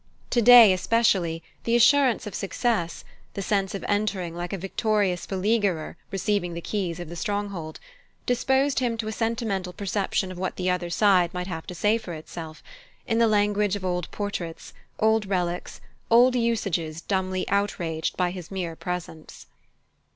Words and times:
Today, 0.31 0.73
especially, 0.73 1.43
the 1.63 1.75
assurance 1.75 2.25
of 2.25 2.33
success 2.33 3.03
the 3.35 3.43
sense 3.43 3.75
of 3.75 3.85
entering 3.87 4.33
like 4.33 4.51
a 4.51 4.57
victorious 4.57 5.27
beleaguerer 5.27 5.95
receiving 6.09 6.55
the 6.55 6.59
keys 6.59 6.99
of 6.99 7.07
the 7.07 7.15
stronghold 7.15 7.79
disposed 8.25 8.79
him 8.79 8.97
to 8.97 9.07
a 9.07 9.11
sentimental 9.11 9.73
perception 9.73 10.31
of 10.31 10.39
what 10.39 10.55
the 10.55 10.71
other 10.71 10.89
side 10.89 11.31
might 11.35 11.45
have 11.45 11.67
to 11.67 11.75
say 11.75 11.99
for 11.99 12.13
itself, 12.13 12.63
in 13.05 13.19
the 13.19 13.27
language 13.27 13.75
of 13.75 13.85
old 13.85 14.09
portraits, 14.09 14.73
old 14.97 15.27
relics, 15.27 15.79
old 16.09 16.35
usages 16.35 17.01
dumbly 17.01 17.47
outraged 17.49 18.17
by 18.17 18.31
his 18.31 18.49
mere 18.49 18.75
presence. 18.75 19.45